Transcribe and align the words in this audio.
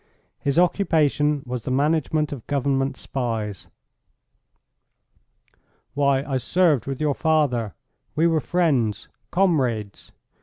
His 0.39 0.57
occupation 0.57 1.43
was 1.45 1.61
the 1.61 1.69
management 1.69 2.31
of 2.31 2.47
Government 2.47 2.97
spies. 2.97 3.67
"Why, 5.93 6.23
I 6.23 6.37
served 6.37 6.87
with 6.87 6.99
your 6.99 7.13
father. 7.13 7.75
We 8.15 8.25
were 8.25 8.39
friends 8.39 9.09
comrades. 9.29 10.11